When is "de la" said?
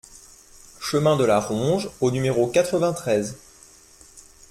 1.15-1.39